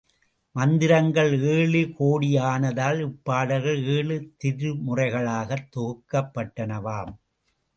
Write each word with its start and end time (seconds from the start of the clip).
மந்திரங்கள் 0.55 1.33
ஏழுகோடியானதால் 1.49 3.01
இப்பாடல்கள் 3.01 3.83
ஏழு 3.87 4.17
திருமுறைகளாகத் 4.43 5.69
தொகுக்கப்பட்டனவாம். 5.75 7.13